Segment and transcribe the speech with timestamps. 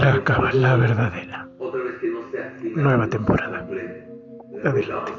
[0.00, 1.46] La Kabbalah verdadera.
[2.74, 3.66] Nueva temporada.
[4.64, 5.12] Adelante.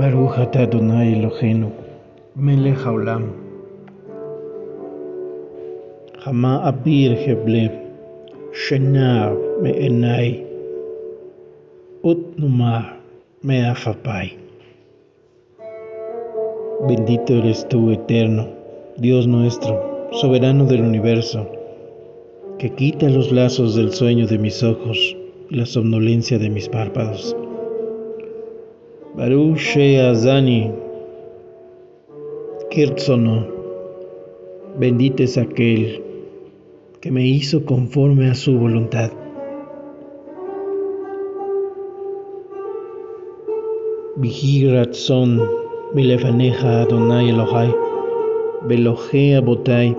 [0.00, 1.68] Baruch atah Adonai Eloheinu,
[2.34, 3.24] melech haolam.
[6.24, 7.68] Hama abir heble,
[8.62, 10.30] shenar me'enai,
[12.02, 12.96] ut numar
[13.44, 14.32] me'afapai.
[16.88, 18.48] Bendito eres tú, eterno,
[18.96, 21.46] Dios nuestro, soberano del universo,
[22.58, 24.98] que quita los lazos del sueño de mis ojos
[25.50, 27.36] y la somnolencia de mis párpados.
[29.16, 30.72] Baruch Sheazani
[32.70, 33.44] Kirtsono,
[34.78, 36.00] bendito es aquel
[37.00, 39.10] que me hizo conforme a su voluntad.
[44.16, 45.42] Vigiratson
[45.92, 47.74] milefaneja Adonai Elohai,
[48.68, 49.96] Belohea Botai,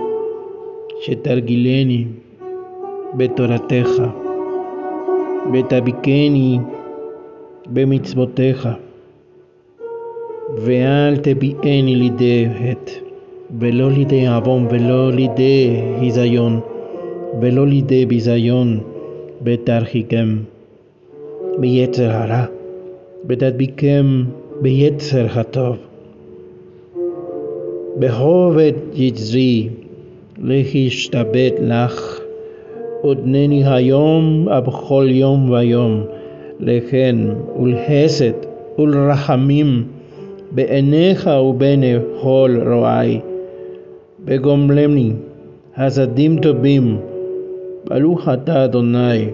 [1.06, 2.08] Shetargileni,
[3.16, 4.16] Betorateja,
[5.52, 6.62] Betabikeni,
[7.70, 8.80] Bemitzboteja.
[10.58, 12.92] ואל תביאני לידי חטא,
[13.60, 16.60] ולא לידי עוון, ולא לידי היזיון,
[17.42, 18.80] ולא לידי ביזיון,
[19.44, 20.38] ותרחיקם
[21.58, 22.46] ביצר הרע,
[23.28, 24.24] ותדביקם
[24.62, 25.78] ביצר הטוב.
[28.00, 29.70] בכובד יצרי
[30.38, 32.20] להשתבט לך,
[33.02, 36.04] עודנני היום ובכל יום ויום,
[36.60, 37.16] לכן
[37.62, 38.34] ולחסד
[38.80, 39.84] ולרחמים
[40.51, 43.21] בעיניך ובעיני כל רואי,
[44.25, 45.13] בגומלני
[45.79, 46.99] חסדים טובים,
[47.85, 49.27] ברוך אתה אדוני,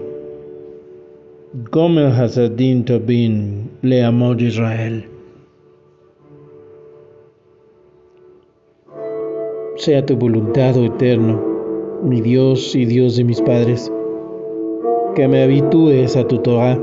[1.71, 3.31] גומר חסדים טובים
[3.83, 5.13] לעמוד Israel.
[9.75, 11.35] Sea tu voluntad, oh eterno,
[12.03, 13.91] mi Dios y Dios de mis padres,
[15.15, 16.79] que me habitúes a tu Torah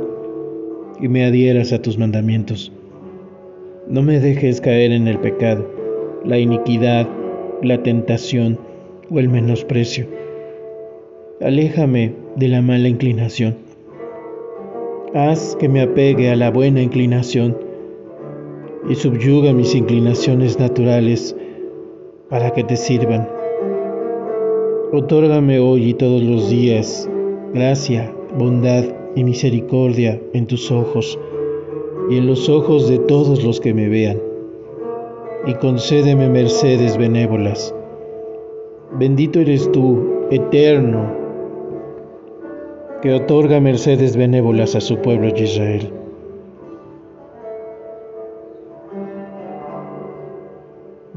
[1.00, 2.72] y me adhieras a tus mandamientos.
[3.87, 5.63] No me dejes caer en el pecado,
[6.25, 7.07] la iniquidad,
[7.61, 8.57] la tentación
[9.11, 10.07] o el menosprecio.
[11.39, 13.57] Aléjame de la mala inclinación.
[15.13, 17.55] Haz que me apegue a la buena inclinación
[18.89, 21.35] y subyuga mis inclinaciones naturales
[22.27, 23.29] para que te sirvan.
[24.93, 27.07] Otórgame hoy y todos los días
[27.53, 28.83] gracia, bondad
[29.15, 31.19] y misericordia en tus ojos
[32.09, 34.21] y en los ojos de todos los que me vean,
[35.47, 37.73] y concédeme mercedes benévolas.
[38.97, 41.11] Bendito eres tú, eterno,
[43.01, 45.91] que otorga mercedes benévolas a su pueblo de Israel.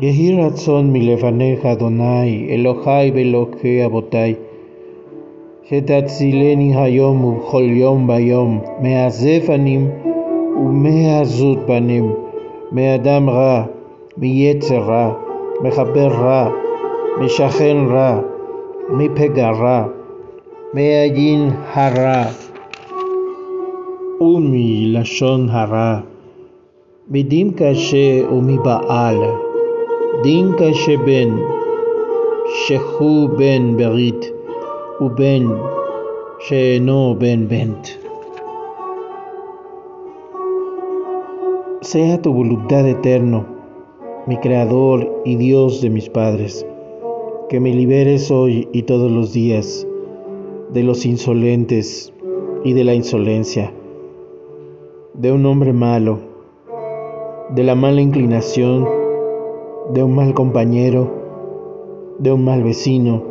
[0.01, 4.39] Yehi ratzon milefaneja Adonai, Elohai veloje abotai,
[5.69, 9.91] shetatzileni hayom ubchol yom bayom, meazefanim
[10.59, 12.13] ומעזות פנים,
[12.73, 13.65] מאדם רע,
[14.17, 15.13] מיצר רע,
[15.63, 16.51] מחבר רע,
[17.21, 18.21] משכן רע,
[18.91, 19.85] מפגע רע,
[20.75, 22.23] מהדין הרע
[24.21, 25.99] ומלשון הרע,
[27.11, 29.17] מדין קשה ומבעל,
[30.23, 31.37] דין קשה בן,
[32.67, 34.31] שכו בן ברית,
[35.01, 35.47] ובן
[36.39, 38.08] שאינו בן בנט.
[41.81, 43.47] Sea tu voluntad eterno,
[44.27, 46.67] mi Creador y Dios de mis padres,
[47.49, 49.87] que me liberes hoy y todos los días
[50.73, 52.13] de los insolentes
[52.65, 53.73] y de la insolencia,
[55.15, 56.19] de un hombre malo,
[57.51, 58.85] de la mala inclinación,
[59.95, 61.09] de un mal compañero,
[62.19, 63.23] de un mal vecino,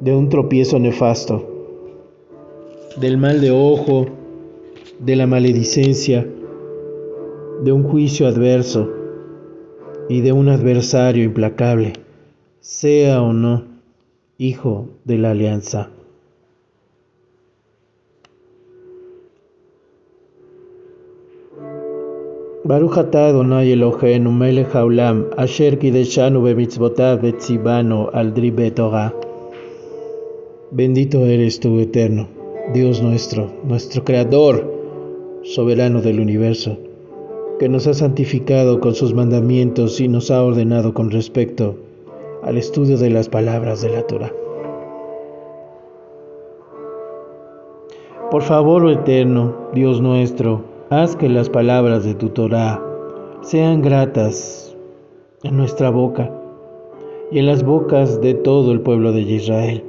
[0.00, 1.42] de un tropiezo nefasto,
[3.00, 4.04] del mal de ojo,
[4.98, 6.26] de la maledicencia,
[7.62, 8.90] de un juicio adverso
[10.08, 11.92] y de un adversario implacable,
[12.58, 13.64] sea o no
[14.36, 15.90] hijo de la alianza.
[22.64, 28.34] Baruch atah Adonai Eloheinu melech haolam asher kideshanu bemitzvotav betzibano al
[28.74, 29.14] Torah.
[30.72, 32.28] Bendito eres tú, eterno,
[32.72, 34.64] Dios nuestro, nuestro Creador,
[35.44, 36.91] soberano del universo
[37.62, 41.76] que nos ha santificado con sus mandamientos y nos ha ordenado con respecto
[42.42, 44.32] al estudio de las palabras de la Torah.
[48.32, 52.82] Por favor, oh eterno, Dios nuestro, haz que las palabras de tu Torah
[53.42, 54.76] sean gratas
[55.44, 56.32] en nuestra boca
[57.30, 59.84] y en las bocas de todo el pueblo de Israel.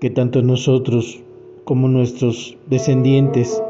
[0.00, 1.20] Que tanto nosotros
[1.64, 3.62] como nuestros descendientes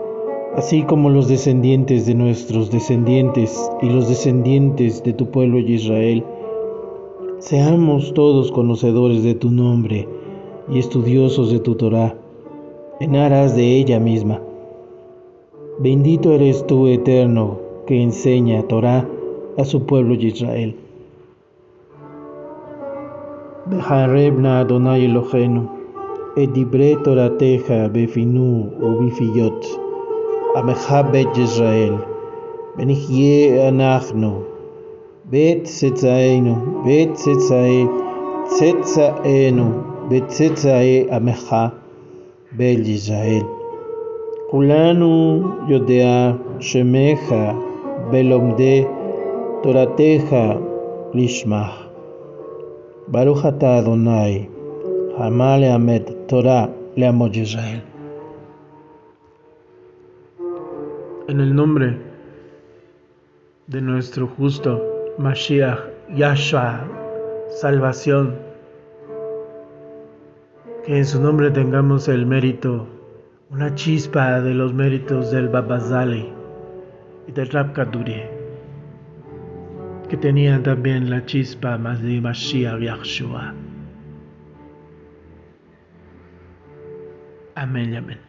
[0.56, 6.24] así como los descendientes de nuestros descendientes y los descendientes de tu pueblo Israel,
[7.38, 10.08] seamos todos conocedores de tu nombre
[10.70, 12.16] y estudiosos de tu Torah,
[13.00, 14.40] en aras de ella misma.
[15.78, 19.06] Bendito eres tú, eterno, que enseña Torah
[19.58, 20.74] a su pueblo Israel.
[23.66, 25.68] Beharebna Adonai Elohenu,
[26.36, 29.85] edibre Torateja befinu u bifiyot.
[30.56, 31.94] עמך בית ישראל,
[32.78, 34.40] ונחיה אנחנו,
[35.24, 36.54] בית צאצאינו,
[36.84, 37.84] בית צאצאי
[38.44, 39.70] צאצאינו,
[40.08, 41.56] בצאצאי עמך
[42.52, 43.42] בית ישראל.
[44.50, 47.34] כולנו יודע שמך
[48.10, 48.84] בלומדי
[49.62, 50.36] תורתך
[51.14, 51.68] לשמה.
[53.08, 54.44] ברוך אתה אדוני,
[55.16, 56.66] המע לאמד תורה
[56.96, 57.95] לעמוד ישראל.
[61.28, 61.98] En el nombre
[63.66, 64.80] de nuestro justo
[65.18, 65.80] Mashiach,
[66.14, 66.86] Yahshua,
[67.60, 68.36] salvación,
[70.84, 72.86] que en su nombre tengamos el mérito,
[73.50, 76.32] una chispa de los méritos del Babazali
[77.26, 77.72] y del Rab
[80.08, 83.52] que tenían también la chispa más de Mashiach Yahshua.
[87.56, 88.25] Amén amén.